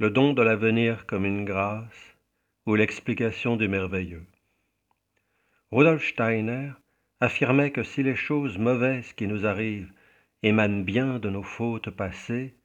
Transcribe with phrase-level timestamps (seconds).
[0.00, 2.16] le don de l'avenir comme une grâce
[2.66, 4.26] ou l'explication du merveilleux.
[5.70, 6.72] Rudolf Steiner
[7.20, 9.92] affirmait que si les choses mauvaises qui nous arrivent
[10.42, 12.56] émanent bien de nos fautes passées,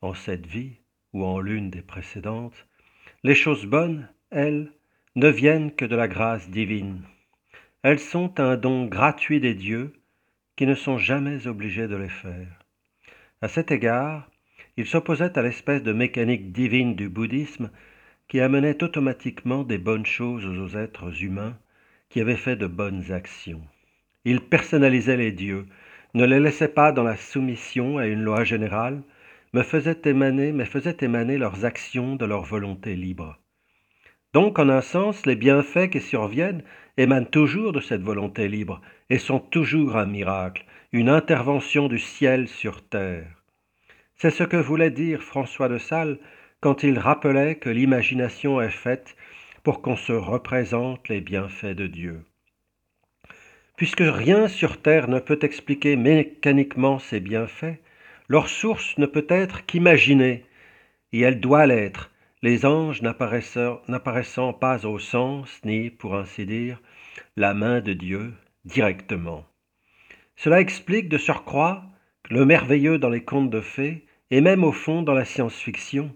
[0.00, 0.80] en cette vie
[1.12, 2.66] ou en l'une des précédentes,
[3.22, 4.72] les choses bonnes, elles,
[5.14, 7.02] ne viennent que de la grâce divine.
[7.82, 9.92] Elles sont un don gratuit des dieux
[10.56, 12.58] qui ne sont jamais obligés de les faire.
[13.40, 14.28] À cet égard,
[14.76, 17.70] il s'opposait à l'espèce de mécanique divine du bouddhisme
[18.28, 21.58] qui amenait automatiquement des bonnes choses aux êtres humains
[22.08, 23.62] qui avaient fait de bonnes actions.
[24.24, 25.66] Il personnalisait les dieux,
[26.14, 29.02] ne les laissait pas dans la soumission à une loi générale,
[29.52, 33.38] mais faisait émaner, mais faisait émaner leurs actions de leur volonté libre.
[34.32, 36.62] Donc, en un sens, les bienfaits qui surviennent
[36.96, 38.80] émanent toujours de cette volonté libre
[39.10, 43.41] et sont toujours un miracle, une intervention du ciel sur terre.
[44.22, 46.16] C'est ce que voulait dire François de Sales
[46.60, 49.16] quand il rappelait que l'imagination est faite
[49.64, 52.24] pour qu'on se représente les bienfaits de Dieu.
[53.76, 57.80] Puisque rien sur terre ne peut expliquer mécaniquement ces bienfaits,
[58.28, 60.44] leur source ne peut être qu'imaginée,
[61.12, 66.80] et elle doit l'être, les anges n'apparaissant pas au sens, ni, pour ainsi dire,
[67.36, 69.44] la main de Dieu directement.
[70.36, 71.82] Cela explique de surcroît
[72.30, 76.10] le merveilleux dans les contes de fées, et même au fond dans la science-fiction.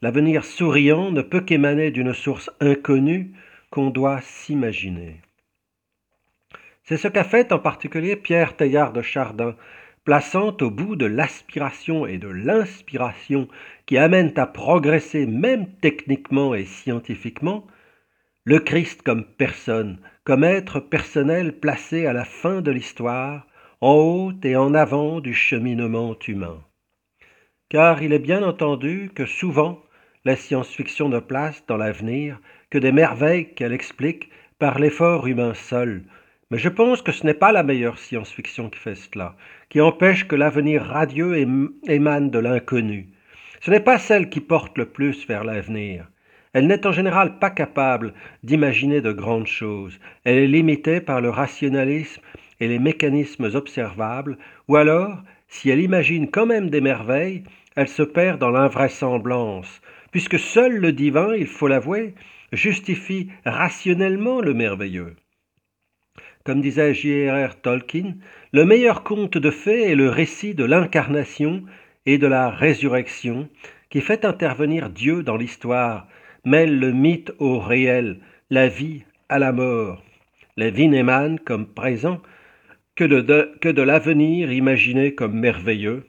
[0.00, 3.32] L'avenir souriant ne peut qu'émaner d'une source inconnue
[3.70, 5.16] qu'on doit s'imaginer.
[6.84, 9.56] C'est ce qu'a fait en particulier Pierre Teilhard de Chardin,
[10.04, 13.48] plaçant au bout de l'aspiration et de l'inspiration
[13.86, 17.66] qui amènent à progresser même techniquement et scientifiquement,
[18.44, 23.48] le Christ comme personne, comme être personnel placé à la fin de l'histoire,
[23.80, 26.62] en haut et en avant du cheminement humain.
[27.72, 29.82] Car il est bien entendu que souvent
[30.26, 36.02] la science-fiction ne place dans l'avenir que des merveilles qu'elle explique par l'effort humain seul,
[36.50, 39.36] mais je pense que ce n'est pas la meilleure science-fiction qui fait cela,
[39.70, 41.34] qui empêche que l'avenir radieux
[41.88, 43.08] émane de l'inconnu.
[43.62, 46.10] Ce n'est pas celle qui porte le plus vers l'avenir.
[46.52, 49.98] Elle n'est en général pas capable d'imaginer de grandes choses.
[50.24, 52.20] Elle est limitée par le rationalisme
[52.60, 54.36] et les mécanismes observables,
[54.68, 57.44] ou alors, si elle imagine quand même des merveilles,
[57.76, 62.14] elle se perd dans l'invraisemblance, puisque seul le divin, il faut l'avouer,
[62.52, 65.16] justifie rationnellement le merveilleux.
[66.44, 67.60] Comme disait J.R.R.
[67.60, 68.16] Tolkien,
[68.52, 71.62] le meilleur conte de fées est le récit de l'incarnation
[72.04, 73.48] et de la résurrection
[73.90, 76.08] qui fait intervenir Dieu dans l'histoire,
[76.44, 78.18] mêle le mythe au réel,
[78.50, 80.02] la vie à la mort.
[80.56, 82.20] La vie n'émane comme présent
[82.96, 86.04] que de, que de l'avenir imaginé comme merveilleux,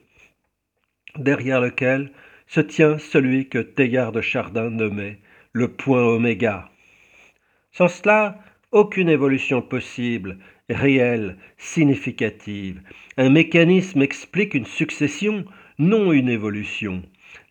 [1.18, 2.10] derrière lequel
[2.46, 5.18] se tient celui que Teilhard de Chardin nommait
[5.52, 6.68] le point oméga.
[7.72, 8.38] Sans cela,
[8.72, 10.38] aucune évolution possible,
[10.68, 12.80] réelle, significative.
[13.16, 15.44] Un mécanisme explique une succession,
[15.78, 17.02] non une évolution.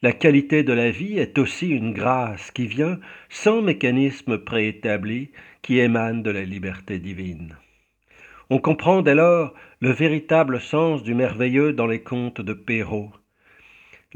[0.01, 2.99] La qualité de la vie est aussi une grâce qui vient
[3.29, 5.31] sans mécanisme préétabli
[5.61, 7.55] qui émane de la liberté divine.
[8.49, 13.11] On comprend dès lors le véritable sens du merveilleux dans les contes de Perrault.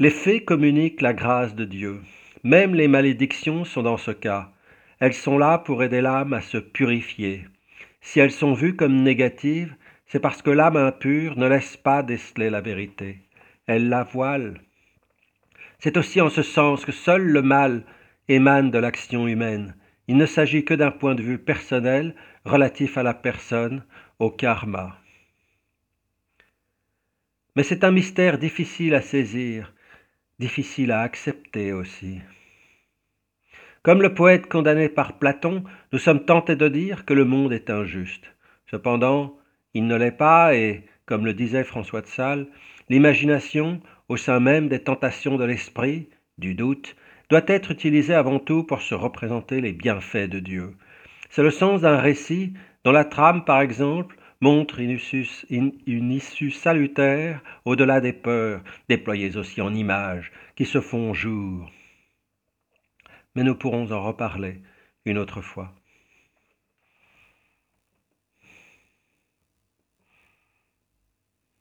[0.00, 2.00] Les faits communiquent la grâce de Dieu.
[2.44, 4.52] Même les malédictions sont dans ce cas.
[5.00, 7.46] Elles sont là pour aider l'âme à se purifier.
[8.00, 9.74] Si elles sont vues comme négatives,
[10.06, 13.22] c'est parce que l'âme impure ne laisse pas déceler la vérité.
[13.66, 14.60] Elle la voile.
[15.80, 17.82] C'est aussi en ce sens que seul le mal
[18.28, 19.74] émane de l'action humaine.
[20.06, 23.82] Il ne s'agit que d'un point de vue personnel relatif à la personne,
[24.20, 24.96] au karma.
[27.56, 29.72] Mais c'est un mystère difficile à saisir,
[30.38, 32.20] difficile à accepter aussi.
[33.82, 37.70] Comme le poète condamné par Platon, nous sommes tentés de dire que le monde est
[37.70, 38.34] injuste.
[38.70, 39.36] Cependant,
[39.74, 42.46] il ne l'est pas et, comme le disait François de Sales,
[42.88, 46.96] l'imagination, au sein même des tentations de l'esprit, du doute,
[47.30, 50.74] doit être utilisée avant tout pour se représenter les bienfaits de Dieu.
[51.30, 58.00] C'est le sens d'un récit dont la trame, par exemple, montre une issue, salutaire au-delà
[58.00, 61.70] des peurs, déployées aussi en images, qui se font jour
[63.38, 64.62] mais nous pourrons en reparler
[65.04, 65.72] une autre fois.